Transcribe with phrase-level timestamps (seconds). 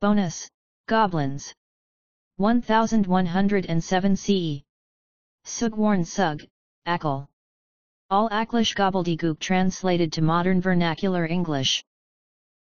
[0.00, 0.48] Bonus,
[0.86, 1.52] Goblins.
[2.38, 4.62] 1107 CE.
[5.44, 6.42] Sugwarn Sug,
[6.86, 7.28] Akal.
[8.08, 11.84] All Aklish gobbledygook translated to modern vernacular English.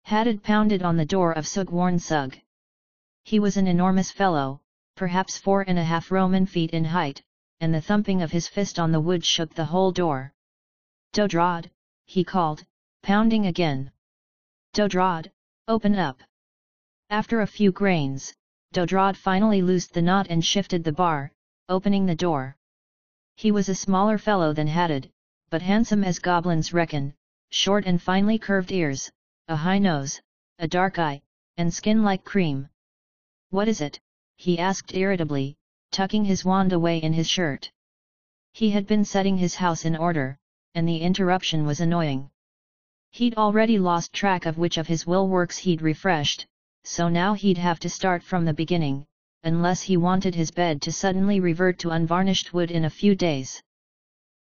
[0.03, 2.35] Hadad pounded on the door of Sugwarn Sug.
[3.23, 4.59] He was an enormous fellow,
[4.97, 7.23] perhaps four and a half Roman feet in height,
[7.61, 10.33] and the thumping of his fist on the wood shook the whole door.
[11.13, 11.71] Dodrod,
[12.05, 12.65] he called,
[13.01, 13.93] pounding again.
[14.73, 15.31] Dodrod,
[15.69, 16.21] open up.
[17.11, 18.35] After a few grains,
[18.71, 21.31] Dodrod finally loosed the knot and shifted the bar,
[21.67, 22.55] opening the door.
[23.35, 25.09] He was a smaller fellow than Hadad,
[25.49, 27.15] but handsome as goblins reckon,
[27.49, 29.11] short and finely curved ears,
[29.47, 30.21] a high nose,
[30.59, 31.23] a dark eye,
[31.57, 32.69] and skin like cream.
[33.49, 33.99] What is it?
[34.37, 35.57] he asked irritably,
[35.89, 37.71] tucking his wand away in his shirt.
[38.53, 40.37] He had been setting his house in order,
[40.75, 42.29] and the interruption was annoying.
[43.09, 46.45] He'd already lost track of which of his will works he'd refreshed,
[46.89, 49.05] so now he'd have to start from the beginning,
[49.43, 53.61] unless he wanted his bed to suddenly revert to unvarnished wood in a few days.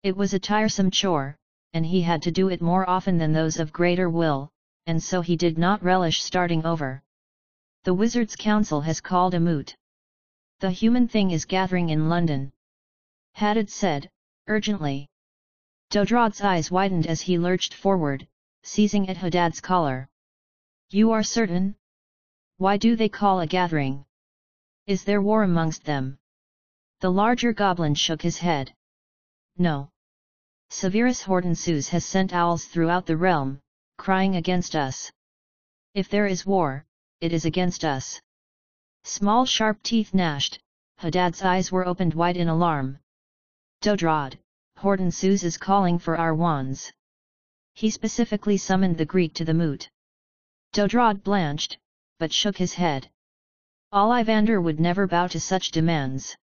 [0.03, 1.37] It was a tiresome chore,
[1.75, 4.49] and he had to do it more often than those of greater will,
[4.87, 7.03] and so he did not relish starting over.
[7.85, 9.77] The Wizards' Council has called a moot.
[10.61, 12.51] The human thing is gathering in London.
[13.35, 14.09] Hadad said,
[14.47, 15.07] urgently.
[15.91, 18.27] Dodrod's eyes widened as he lurched forward,
[18.63, 20.09] seizing at Hadad's collar.
[20.89, 21.75] You are certain?
[22.59, 24.05] Why do they call a gathering?
[24.89, 26.19] Is there war amongst them?
[26.99, 28.75] The larger goblin shook his head.
[29.57, 29.91] No.
[30.69, 33.61] Severus Hortensius has sent owls throughout the realm,
[33.97, 35.13] crying against us.
[35.95, 36.85] If there is war,
[37.21, 38.21] it is against us.
[39.05, 40.59] Small sharp teeth gnashed,
[40.99, 42.99] Hadad's eyes were opened wide in alarm.
[43.83, 44.37] Dodrod,
[44.79, 46.93] Hortensius is calling for our wands.
[47.75, 49.89] He specifically summoned the Greek to the moot.
[50.73, 51.79] Dodrod blanched,
[52.19, 53.11] but shook his head.
[53.93, 56.37] Ollivander would never bow to such demands.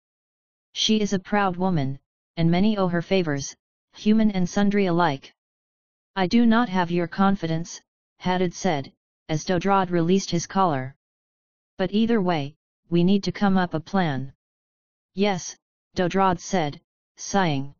[0.72, 1.98] She is a proud woman,
[2.36, 3.56] and many owe her favors,
[3.94, 5.34] human and sundry alike.
[6.14, 7.80] I do not have your confidence,
[8.18, 8.92] Hadad said,
[9.28, 10.94] as Dodrod released his collar.
[11.78, 12.54] But either way,
[12.90, 14.34] we need to come up a plan.
[15.14, 15.56] Yes,
[15.94, 16.80] Dodrod said,
[17.16, 17.74] sighing.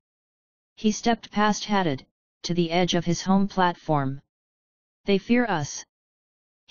[0.77, 2.07] He stepped past Hadad,
[2.43, 4.21] to the edge of his home platform.
[5.05, 5.85] They fear us.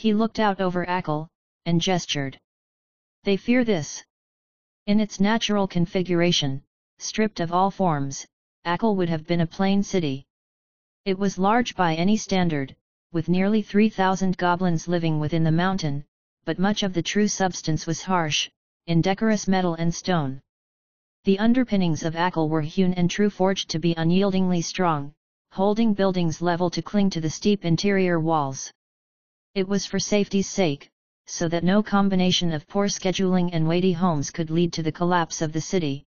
[0.02, 1.28] He looked out over Akal,
[1.68, 2.40] and gestured.
[3.24, 4.04] They fear this.
[4.88, 6.64] In its natural configuration,
[6.98, 8.26] stripped of all forms,
[8.66, 10.26] Akal would have been a plain city.
[11.06, 12.76] It was large by any standard,
[13.12, 16.04] with nearly 3,000 goblins living within the mountain,
[16.46, 18.50] but much of the true substance was harsh,
[18.88, 20.42] indecorous metal and stone.
[21.26, 25.14] The underpinnings of Akal were hewn and true forged to be unyieldingly strong,
[25.52, 28.72] holding buildings level to cling to the steep interior walls.
[29.54, 30.90] It was for safety's sake,
[31.26, 35.42] so that no combination of poor scheduling and weighty homes could lead to the collapse
[35.42, 36.06] of the city.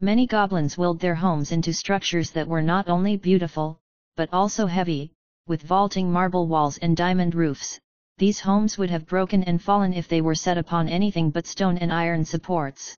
[0.00, 3.78] Many goblins willed their homes into structures that were not only beautiful,
[4.16, 5.12] but also heavy,
[5.46, 7.78] with vaulting marble walls and diamond roofs.
[8.18, 11.78] These homes would have broken and fallen if they were set upon anything but stone
[11.78, 12.96] and iron supports.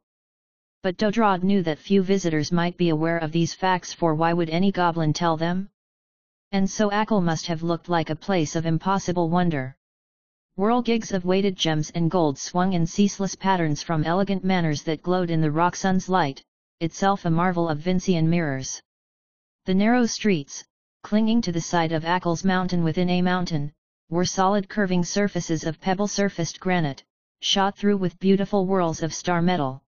[0.82, 4.48] But Dodrod knew that few visitors might be aware of these facts for why would
[4.48, 5.68] any goblin tell them?
[6.50, 9.76] And so Akal must have looked like a place of impossible wonder.
[10.56, 15.31] Whirlgigs of weighted gems and gold swung in ceaseless patterns from elegant manors that glowed
[15.31, 16.42] in the rock sun's light,
[16.81, 18.81] itself a marvel of Vincian mirrors.
[19.66, 20.64] The narrow streets,
[21.03, 23.72] clinging to the side of Akal's mountain within a mountain,
[24.08, 27.04] were solid curving surfaces of pebble-surfaced granite,
[27.42, 29.82] shot through with beautiful whorls of star metal.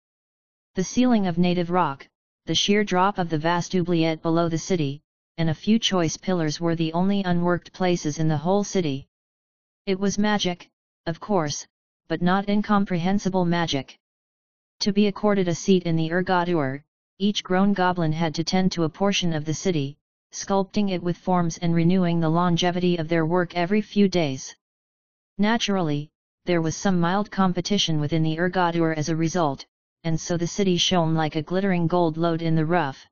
[0.75, 2.06] The ceiling of native rock,
[2.44, 5.03] the sheer drop of the vast oubliette below the city,
[5.40, 9.08] and a few choice pillars were the only unworked places in the whole city.
[9.86, 10.68] It was magic,
[11.06, 11.66] of course,
[12.08, 13.98] but not incomprehensible magic.
[14.80, 16.82] To be accorded a seat in the Ergadur,
[17.18, 19.96] each grown goblin had to tend to a portion of the city,
[20.30, 24.54] sculpting it with forms and renewing the longevity of their work every few days.
[25.38, 26.10] Naturally,
[26.44, 29.64] there was some mild competition within the Ergadur as a result,
[30.04, 33.06] and so the city shone like a glittering gold lode in the rough.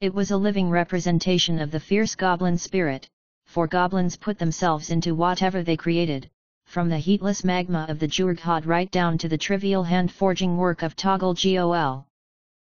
[0.00, 3.06] It was a living representation of the fierce goblin spirit,
[3.44, 6.30] for goblins put themselves into whatever they created,
[6.64, 10.96] from the heatless magma of the Jurghad right down to the trivial hand-forging work of
[10.96, 12.06] Toggle Gol.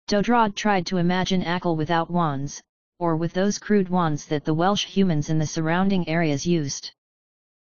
[0.07, 2.59] Dodrod tried to imagine Akal without wands,
[2.97, 6.91] or with those crude wands that the Welsh humans in the surrounding areas used.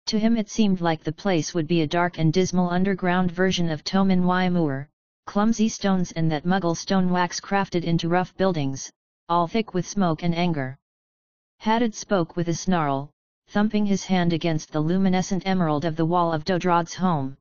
[0.07, 3.69] To him it seemed like the place would be a dark and dismal underground version
[3.69, 4.89] of Tomen y Mur,
[5.27, 8.91] clumsy stones and that muggle stone wax crafted into rough buildings,
[9.33, 10.77] all thick with smoke and anger.
[11.57, 13.11] Hadad spoke with a snarl,
[13.47, 17.39] thumping his hand against the luminescent emerald of the wall of Dodrod's home.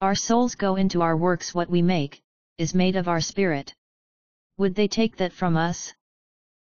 [0.00, 2.20] Our souls go into our works what we make,
[2.58, 3.72] is made of our spirit.
[4.58, 5.94] Would they take that from us?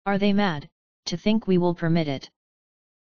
[0.05, 0.69] Are they mad,
[1.05, 2.29] to think we will permit it?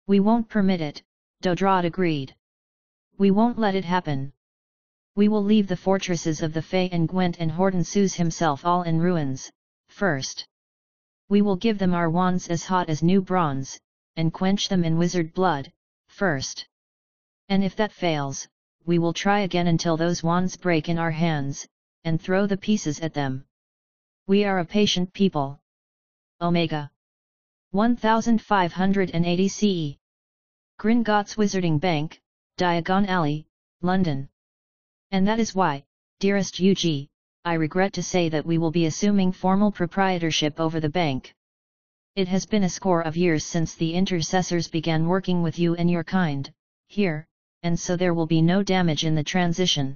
[0.07, 1.03] We won't permit it,
[1.43, 2.35] Dodrod agreed.
[3.19, 4.33] We won't let it happen.
[5.15, 8.99] We will leave the fortresses of the Fae and Gwent and Hortensius himself all in
[8.99, 9.51] ruins,
[9.87, 10.47] first.
[11.29, 13.79] We will give them our wands as hot as new bronze,
[14.15, 15.71] and quench them in wizard blood,
[16.07, 16.67] first.
[17.49, 18.47] And if that fails,
[18.85, 21.67] we will try again until those wands break in our hands,
[22.05, 23.45] and throw the pieces at them.
[24.27, 25.59] We are a patient people.
[26.39, 26.91] Omega
[27.71, 29.97] 1580 CE
[30.79, 32.21] Gringotts Wizarding Bank,
[32.57, 33.47] Diagon Alley,
[33.81, 34.29] London.
[35.11, 35.83] And that is why,
[36.19, 37.09] dearest UG,
[37.47, 41.33] I regret to say that we will be assuming formal proprietorship over the bank.
[42.13, 45.89] It has been a score of years since the intercessors began working with you and
[45.89, 46.51] your kind,
[46.87, 47.25] here,
[47.63, 49.95] and so there will be no damage in the transition.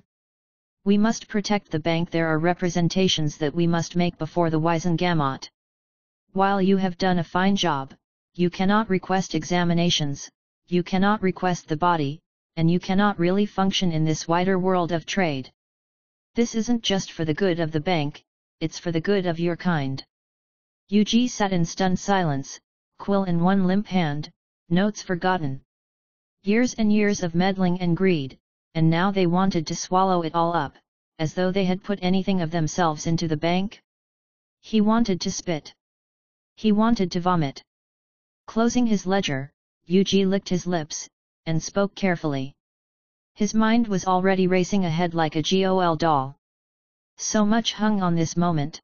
[0.86, 5.50] We must protect the bank there are representations that we must make before the Wizengamot.
[6.32, 7.94] While you have done a fine job,
[8.34, 10.30] you cannot request examinations,
[10.68, 12.22] you cannot request the body,
[12.56, 15.52] and you cannot really function in this wider world of trade.
[16.34, 18.24] This isn't just for the good of the bank,
[18.62, 20.02] it's for the good of your kind.
[20.90, 22.58] UG sat in stunned silence,
[23.00, 24.32] quill in one limp hand,
[24.70, 25.62] notes forgotten.
[26.44, 28.40] Years and years of meddling and greed,
[28.76, 30.78] and now they wanted to swallow it all up,
[31.20, 33.82] as though they had put anything of themselves into the bank?
[34.62, 35.74] He wanted to spit.
[36.56, 37.62] He wanted to vomit.
[38.48, 39.52] Closing his ledger,
[39.90, 41.10] Ug licked his lips,
[41.46, 42.56] and spoke carefully.
[43.42, 46.38] His mind was already racing ahead like a GOL doll.
[47.18, 48.80] So much hung on this moment.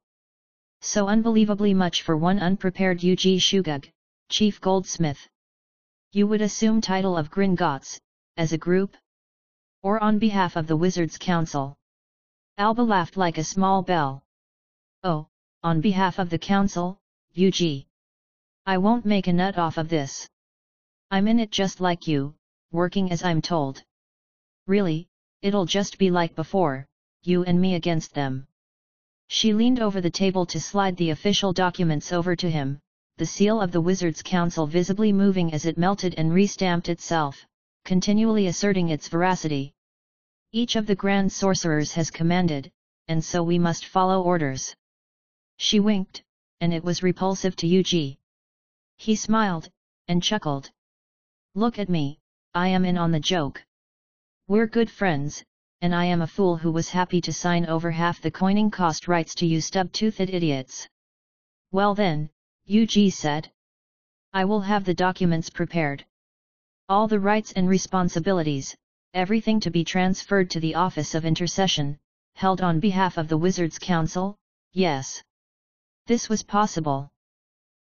[0.80, 3.88] So unbelievably much for one unprepared Ug Shugug,
[4.28, 5.28] chief goldsmith.
[6.10, 8.00] You would assume title of Gringotts,
[8.36, 8.96] as a group?
[9.84, 11.76] Or on behalf of the Wizards' Council?
[12.56, 14.24] Alba laughed like a small bell.
[15.04, 15.28] Oh,
[15.62, 16.98] on behalf of the Council,
[17.40, 17.86] UG.
[18.66, 20.28] I won't make a nut off of this.
[21.12, 22.34] I'm in it just like you,
[22.72, 23.84] working as I'm told.
[24.68, 25.08] Really,
[25.40, 26.86] it'll just be like before,
[27.22, 28.46] you and me against them.
[29.26, 32.78] She leaned over the table to slide the official documents over to him,
[33.16, 37.46] the seal of the Wizards' Council visibly moving as it melted and restamped itself,
[37.86, 39.72] continually asserting its veracity.
[40.52, 42.70] Each of the Grand Sorcerers has commanded,
[43.06, 44.76] and so we must follow orders.
[45.56, 46.22] She winked,
[46.60, 48.18] and it was repulsive to Ug.
[48.98, 49.70] He smiled,
[50.08, 50.70] and chuckled.
[51.54, 52.18] Look at me,
[52.54, 53.64] I am in on the joke.
[54.50, 55.44] We're good friends,
[55.82, 59.06] and I am a fool who was happy to sign over half the coining cost
[59.06, 60.88] rights to you stub-toothed idiots.
[61.70, 62.30] Well then,
[62.66, 63.52] UG said.
[64.32, 66.06] I will have the documents prepared.
[66.88, 68.74] All the rights and responsibilities,
[69.12, 71.98] everything to be transferred to the Office of Intercession,
[72.34, 74.34] held on behalf of the Wizards Council,
[74.72, 75.22] yes.
[76.06, 77.10] This was possible.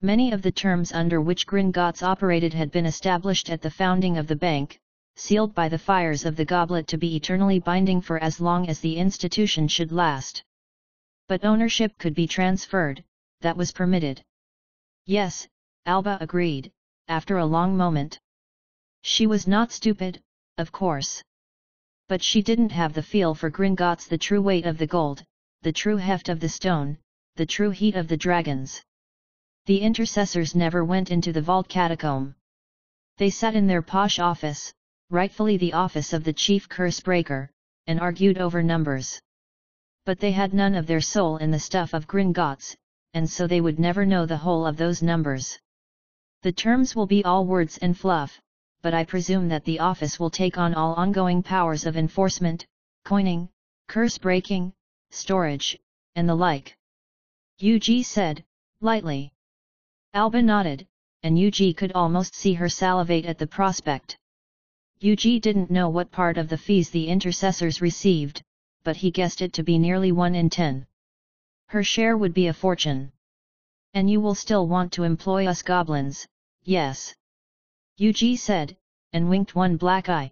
[0.02, 4.26] Many of the terms under which Gringotts operated had been established at the founding of
[4.26, 4.80] the bank,
[5.18, 8.80] sealed by the fires of the goblet to be eternally binding for as long as
[8.80, 10.44] the institution should last.
[11.28, 13.04] But ownership could be transferred,
[13.42, 14.22] that was permitted.
[15.06, 15.48] Yes,
[15.86, 16.72] Alba agreed,
[17.08, 18.20] after a long moment.
[19.02, 20.22] She was not stupid,
[20.58, 21.24] of course.
[22.08, 25.24] But she didn't have the feel for Gringotts the true weight of the gold,
[25.64, 26.98] the true heft of the stone,
[27.36, 28.84] the true heat of the dragons.
[29.66, 32.36] The intercessors never went into the vault catacomb.
[33.18, 34.74] They sat in their posh office,
[35.10, 37.50] rightfully the office of the chief curse breaker,
[37.86, 39.22] and argued over numbers.
[40.06, 42.76] But they had none of their soul in the stuff of Gringotts,
[43.14, 45.58] and so they would never know the whole of those numbers.
[46.42, 48.40] The terms will be all words and fluff,
[48.82, 52.66] but I presume that the office will take on all ongoing powers of enforcement,
[53.06, 53.50] coining,
[53.88, 54.74] curse breaking,
[55.10, 55.80] storage,
[56.16, 56.78] and the like.
[57.64, 58.44] UG said,
[58.82, 59.32] lightly.
[60.14, 60.86] Alba nodded,
[61.24, 64.18] and UG could almost see her salivate at the prospect.
[65.04, 68.42] UG didn't know what part of the fees the intercessors received,
[68.84, 70.88] but he guessed it to be nearly 1 in 10.
[71.68, 73.12] Her share would be a fortune.
[73.94, 76.28] And you will still want to employ us goblins,
[76.64, 77.16] yes.
[78.02, 78.76] Ug said,
[79.14, 80.32] and winked one black eye.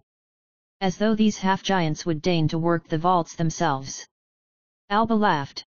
[0.81, 4.07] As though these half-giants would deign to work the vaults themselves.
[4.89, 5.65] Alba laughed.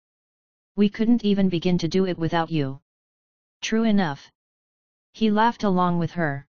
[0.75, 2.79] We couldn't even begin to do it without you.
[3.62, 4.31] True enough.
[5.13, 6.47] He laughed along with her.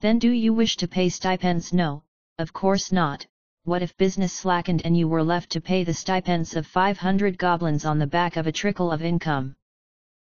[0.00, 1.72] Then do you wish to pay stipends?
[1.72, 2.02] No,
[2.38, 3.26] of course not,
[3.64, 7.86] what if business slackened and you were left to pay the stipends of 500 goblins
[7.86, 9.56] on the back of a trickle of income?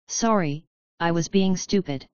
[0.06, 0.64] Sorry,
[1.00, 2.06] I was being stupid.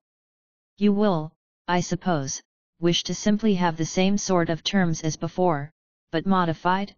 [0.77, 1.31] You will,
[1.67, 2.41] I suppose,
[2.79, 5.71] wish to simply have the same sort of terms as before,
[6.11, 6.95] but modified?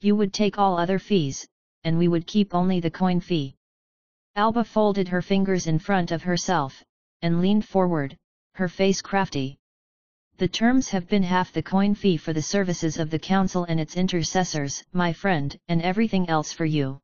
[0.00, 1.46] You would take all other fees,
[1.84, 3.56] and we would keep only the coin fee.
[4.36, 6.82] Alba folded her fingers in front of herself,
[7.20, 8.16] and leaned forward,
[8.54, 9.58] her face crafty.
[10.38, 13.80] The terms have been half the coin fee for the services of the council and
[13.80, 17.00] its intercessors, my friend, and everything else for you.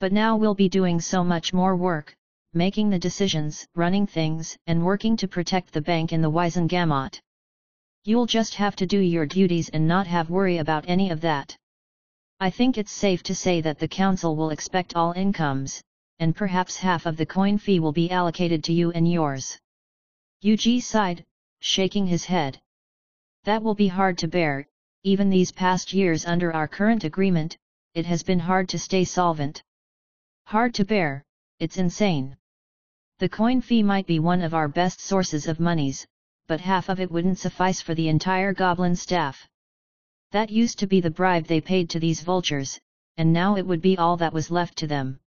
[0.00, 2.14] But now we'll be doing so much more work,
[2.52, 7.18] making the decisions, running things, and working to protect the bank in the Wizengamot.
[8.04, 11.56] You'll just have to do your duties and not have worry about any of that.
[12.38, 15.80] I think it's safe to say that the council will expect all incomes,
[16.18, 19.58] and perhaps half of the coin fee will be allocated to you and yours.
[20.44, 21.24] Yuji sighed,
[21.62, 22.60] shaking his head.
[23.44, 24.66] That will be hard to bear,
[25.04, 27.56] even these past years under our current agreement,
[27.94, 29.62] it has been hard to stay solvent.
[30.46, 31.24] Hard to bear,
[31.60, 32.36] it's insane.
[33.20, 36.04] The coin fee might be one of our best sources of monies,
[36.48, 39.48] but half of it wouldn't suffice for the entire goblin staff.
[40.32, 42.80] That used to be the bribe they paid to these vultures,
[43.16, 45.20] and now it would be all that was left to them.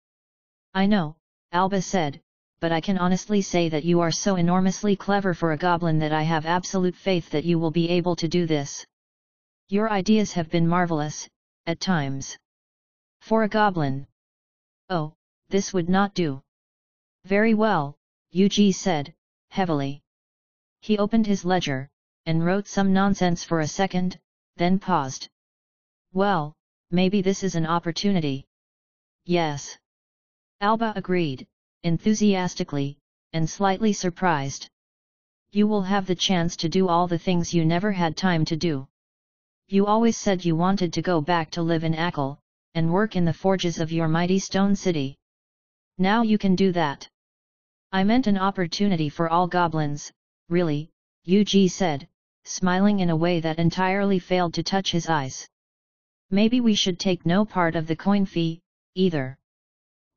[0.73, 1.15] I know,
[1.53, 2.21] Alba said,
[2.59, 6.13] but I can honestly say that you are so enormously clever for a goblin that
[6.13, 8.85] I have absolute faith that you will be able to do this.
[9.69, 11.27] Your ideas have been marvelous,
[11.65, 12.37] at times.
[13.21, 14.07] For a goblin.
[14.89, 15.13] Oh,
[15.49, 16.41] this would not do.
[17.25, 17.97] Very well,
[18.33, 19.13] Yuji said,
[19.49, 20.03] heavily.
[20.81, 21.89] He opened his ledger,
[22.25, 24.19] and wrote some nonsense for a second,
[24.57, 25.29] then paused.
[26.13, 26.53] Well,
[26.91, 28.45] maybe this is an opportunity.
[29.25, 29.77] Yes.
[30.61, 31.47] Alba agreed,
[31.85, 32.97] enthusiastically,
[33.33, 34.67] and slightly surprised.
[35.51, 38.57] You will have the chance to do all the things you never had time to
[38.57, 38.87] do.
[39.67, 42.39] You always said you wanted to go back to live in Akal,
[42.73, 45.15] and work in the forges of your mighty stone city.
[45.99, 47.07] Now you can do that.
[47.91, 50.11] I meant an opportunity for all goblins,
[50.49, 50.89] really,
[51.27, 52.07] Yuji said,
[52.45, 55.47] smiling in a way that entirely failed to touch his eyes.
[56.31, 58.61] Maybe we should take no part of the coin fee,
[58.95, 59.37] either.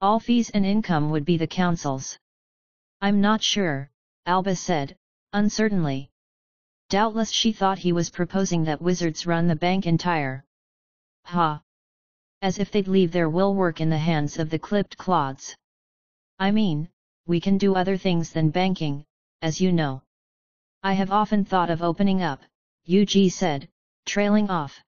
[0.00, 2.18] All fees and income would be the council's.
[3.00, 3.90] I'm not sure,
[4.26, 4.96] Alba said,
[5.32, 6.10] uncertainly.
[6.88, 10.44] Doubtless she thought he was proposing that wizards run the bank entire.
[11.24, 11.60] Ha!
[12.40, 15.56] As if they'd leave their will work in the hands of the clipped clods.
[16.38, 16.88] I mean,
[17.26, 19.04] we can do other things than banking,
[19.42, 20.02] as you know.
[20.82, 22.40] I have often thought of opening up,
[22.86, 23.68] Yuji said,
[24.06, 24.80] trailing off.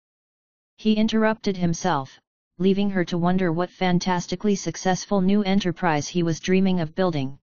[0.77, 2.21] He interrupted himself,
[2.61, 7.39] leaving her to wonder what fantastically successful new enterprise he was dreaming of building.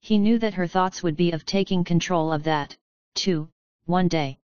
[0.00, 2.76] He knew that her thoughts would be of taking control of that,
[3.14, 3.48] too,
[3.86, 4.40] one day.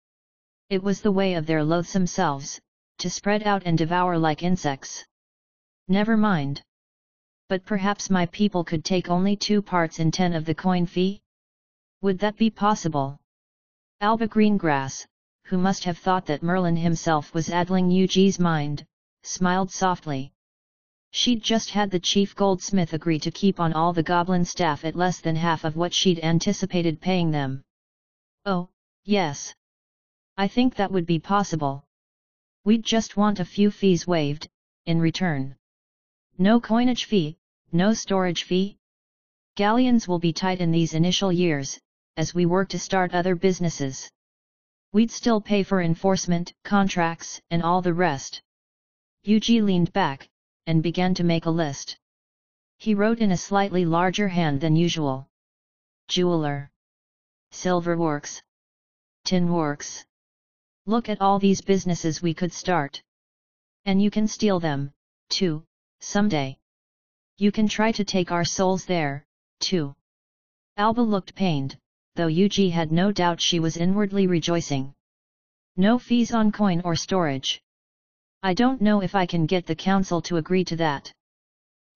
[0.68, 2.60] It was the way of their loathsome selves,
[2.98, 5.06] to spread out and devour like insects.
[5.86, 6.60] Never mind.
[7.48, 11.22] But perhaps my people could take only two parts in ten of the coin fee?
[12.00, 13.20] Would that be possible?
[14.00, 15.06] Alba Greengrass,
[15.44, 18.84] who must have thought that Merlin himself was addling Yuji's mind,
[19.26, 20.32] smiled softly.
[21.10, 24.96] She'd just had the chief goldsmith agree to keep on all the goblin staff at
[24.96, 27.62] less than half of what she'd anticipated paying them.
[28.44, 28.68] Oh,
[29.04, 29.54] yes.
[30.36, 31.84] I think that would be possible.
[32.64, 34.48] We'd just want a few fees waived,
[34.86, 35.56] in return.
[36.36, 37.38] No coinage fee,
[37.72, 38.76] no storage fee.
[39.54, 41.78] Galleons will be tight in these initial years,
[42.16, 44.10] as we work to start other businesses.
[44.92, 48.42] We'd still pay for enforcement, contracts, and all the rest.
[49.26, 50.28] Yuji leaned back,
[50.66, 51.96] and began to make a list.
[52.76, 55.28] He wrote in a slightly larger hand than usual.
[56.08, 56.70] Jeweler.
[57.50, 58.42] Silverworks.
[59.24, 60.04] Tinworks.
[60.84, 63.02] Look at all these businesses we could start.
[63.86, 64.92] And you can steal them,
[65.30, 65.64] too,
[66.00, 66.58] someday.
[67.38, 69.24] You can try to take our souls there,
[69.60, 69.94] too.
[70.76, 71.78] Alba looked pained,
[72.14, 74.94] though Yuji had no doubt she was inwardly rejoicing.
[75.78, 77.63] No fees on coin or storage.
[78.44, 81.10] I don't know if I can get the council to agree to that.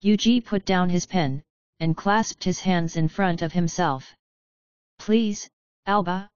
[0.03, 1.43] Yuji put down his pen,
[1.79, 4.15] and clasped his hands in front of himself.
[4.97, 5.47] Please,
[5.85, 6.27] Alba.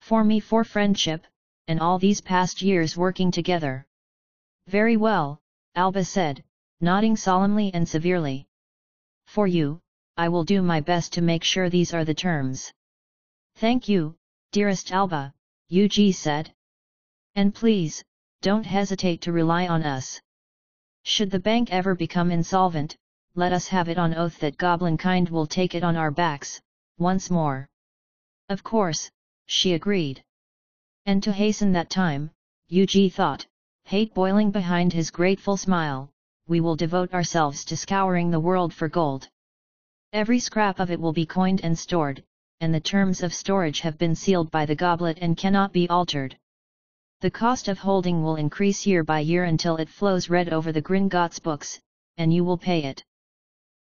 [0.00, 1.24] For me for friendship,
[1.68, 3.86] and all these past years working together.
[4.66, 5.40] Very well,
[5.76, 6.42] Alba said,
[6.80, 8.48] nodding solemnly and severely.
[9.28, 9.80] For you,
[10.16, 12.72] I will do my best to make sure these are the terms.
[13.54, 14.16] Thank you,
[14.50, 15.32] dearest Alba,
[15.70, 16.52] Yuji said.
[17.36, 18.02] And please,
[18.40, 20.20] don't hesitate to rely on us.
[21.02, 22.96] Should the bank ever become insolvent,
[23.34, 26.60] let us have it on oath that goblin kind will take it on our backs,
[26.98, 27.66] once more.
[28.48, 29.10] Of course,
[29.46, 30.22] she agreed.
[31.04, 32.30] And to hasten that time,
[32.70, 33.46] Yuji thought,
[33.84, 36.10] hate boiling behind his grateful smile,
[36.46, 39.28] we will devote ourselves to scouring the world for gold.
[40.12, 42.22] Every scrap of it will be coined and stored,
[42.60, 46.36] and the terms of storage have been sealed by the goblet and cannot be altered.
[47.20, 50.80] The cost of holding will increase year by year until it flows red over the
[50.80, 51.80] Gringotts books,
[52.16, 53.02] and you will pay it.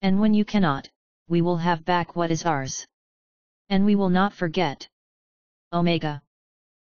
[0.03, 0.87] And when you cannot,
[1.27, 2.85] we will have back what is ours.
[3.69, 4.87] And we will not forget.
[5.71, 6.21] Omega.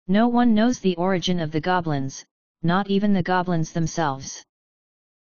[0.08, 2.24] No one knows the origin of the goblins,
[2.62, 4.46] not even the goblins themselves.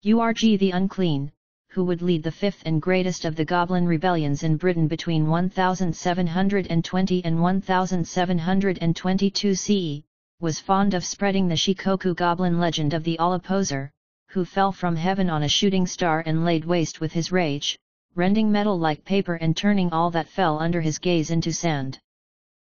[0.03, 1.32] URG the Unclean,
[1.70, 7.24] who would lead the fifth and greatest of the goblin rebellions in Britain between 1720
[7.24, 10.03] and 1722 CE,
[10.44, 13.90] was fond of spreading the Shikoku goblin legend of the All-Opposer,
[14.28, 17.80] who fell from heaven on a shooting star and laid waste with his rage,
[18.14, 21.98] rending metal like paper and turning all that fell under his gaze into sand.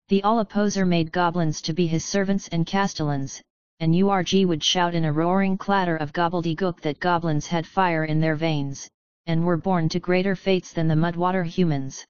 [0.08, 3.42] The All-Opposer made goblins to be his servants and castellans,
[3.82, 8.22] and URG would shout in a roaring clatter of gobbledygook that goblins had fire in
[8.22, 8.88] their veins,
[9.26, 12.06] and were born to greater fates than the mudwater humans.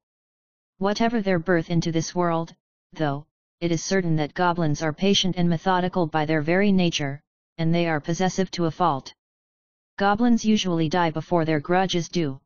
[0.78, 2.54] Whatever their birth into this world,
[2.94, 3.26] though,
[3.60, 7.20] it is certain that goblins are patient and methodical by their very nature,
[7.58, 9.12] and they are possessive to a fault.
[9.98, 12.40] Goblins usually die before their grudges do.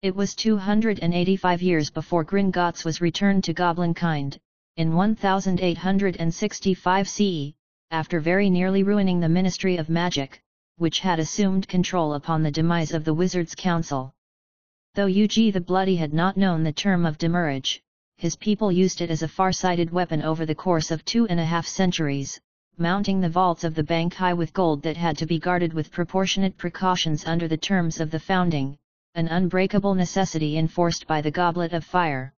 [0.00, 4.38] It was 285 years before Gringotts was returned to goblin kind,
[4.76, 7.52] in 1865 CE,
[7.90, 10.40] after very nearly ruining the Ministry of Magic,
[10.76, 14.14] which had assumed control upon the demise of the Wizards' Council.
[14.94, 17.82] Though Ug the Bloody had not known the term of demurrage,
[18.18, 21.44] his people used it as a far-sighted weapon over the course of two and a
[21.44, 22.40] half centuries,
[22.76, 25.92] mounting the vaults of the bank high with gold that had to be guarded with
[25.92, 28.76] proportionate precautions under the terms of the founding,
[29.14, 32.34] an unbreakable necessity enforced by the Goblet of Fire.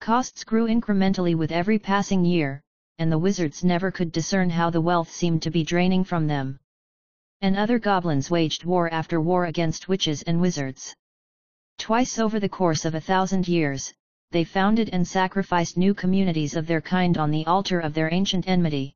[0.00, 2.62] Costs grew incrementally with every passing year,
[2.98, 6.58] and the wizards never could discern how the wealth seemed to be draining from them.
[7.42, 10.94] And other goblins waged war after war against witches and wizards.
[11.76, 13.92] Twice over the course of a thousand years,
[14.30, 18.48] they founded and sacrificed new communities of their kind on the altar of their ancient
[18.48, 18.94] enmity.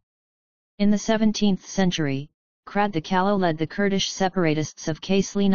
[0.78, 2.30] In the 17th century,
[2.66, 5.46] Krad the Callow led the Kurdish separatists of Kaisli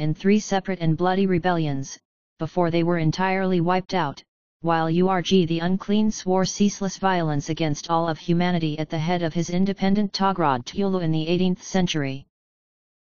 [0.00, 1.98] in three separate and bloody rebellions,
[2.38, 4.22] before they were entirely wiped out,
[4.62, 9.34] while Urg the Unclean swore ceaseless violence against all of humanity at the head of
[9.34, 12.26] his independent Tograd Tulu in the 18th century.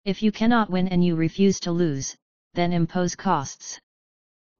[0.06, 2.16] If you cannot win and you refuse to lose,
[2.54, 3.80] then impose costs.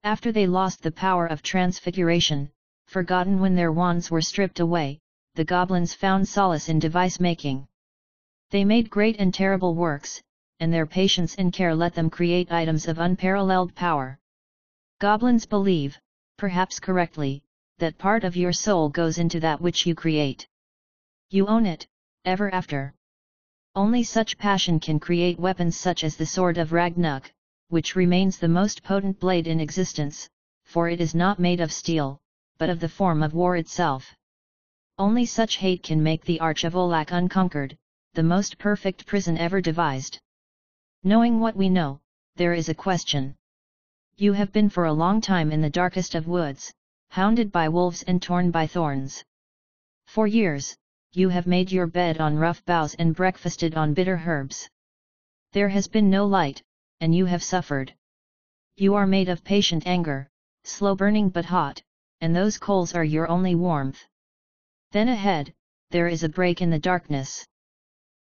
[0.04, 2.52] After they lost the power of transfiguration,
[2.86, 5.00] forgotten when their wands were stripped away,
[5.36, 7.68] the goblins found solace in device making.
[8.50, 10.22] They made great and terrible works,
[10.62, 14.18] and their patience and care let them create items of unparalleled power.
[15.00, 16.00] Goblins believe,
[16.38, 17.44] perhaps correctly,
[17.78, 20.48] that part of your soul goes into that which you create.
[21.30, 21.86] You own it,
[22.24, 22.94] ever after.
[23.76, 27.34] Only such passion can create weapons such as the Sword of Ragnarok,
[27.70, 30.28] which remains the most potent blade in existence,
[30.66, 32.20] for it is not made of steel,
[32.58, 34.16] but of the form of war itself.
[34.98, 37.78] Only such hate can make the Arch of Olak unconquered,
[38.14, 40.20] the most perfect prison ever devised.
[41.04, 42.02] Knowing what we know,
[42.36, 43.36] there is a question.
[44.18, 46.74] You have been for a long time in the darkest of woods,
[47.10, 49.24] hounded by wolves and torn by thorns.
[50.08, 50.76] For years,
[51.14, 54.68] you have made your bed on rough boughs and breakfasted on bitter herbs.
[55.54, 56.62] There has been no light,
[57.02, 57.94] and you have suffered.
[58.78, 60.30] You are made of patient anger,
[60.64, 61.82] slow burning but hot,
[62.22, 64.04] and those coals are your only warmth.
[64.92, 65.54] Then ahead,
[65.92, 67.46] there is a break in the darkness.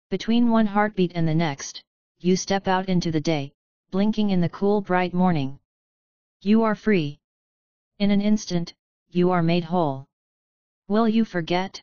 [0.09, 1.83] Between one heartbeat and the next,
[2.19, 3.53] you step out into the day,
[3.91, 5.59] blinking in the cool bright morning.
[6.41, 7.19] You are free.
[7.99, 8.73] In an instant,
[9.09, 10.05] you are made whole.
[10.87, 11.81] Will you forget?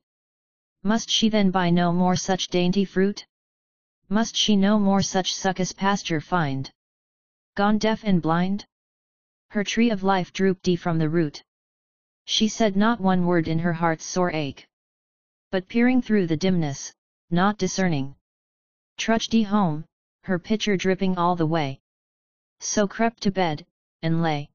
[0.82, 3.26] Must she then buy no more such dainty fruit?
[4.09, 6.70] Must she no more such succous pasture find?
[7.56, 8.66] Gone deaf and blind?
[9.48, 11.42] Her tree of life drooped from the root.
[12.26, 14.68] She said not one word in her heart's sore ache.
[15.50, 16.92] But peering through the dimness,
[17.30, 18.14] not discerning.
[18.98, 19.86] Trudged home,
[20.24, 21.80] her pitcher dripping all the way.
[22.60, 23.64] So crept to bed,
[24.02, 24.50] and lay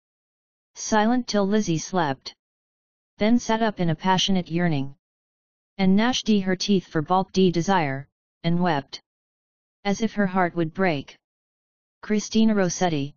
[0.75, 2.35] silent till Lizzie slept.
[3.17, 4.95] Then sat up in a passionate yearning.
[5.79, 8.07] And gnashed her teeth for balked desire,
[8.43, 9.01] and wept.
[9.85, 11.17] As if her heart would break.
[12.01, 13.13] Christina Rossetti